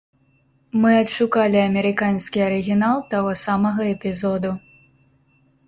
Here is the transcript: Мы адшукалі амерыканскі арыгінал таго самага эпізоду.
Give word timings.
Мы 0.85 0.91
адшукалі 1.01 1.59
амерыканскі 1.69 2.39
арыгінал 2.47 2.97
таго 3.13 3.31
самага 3.45 3.81
эпізоду. 3.93 4.51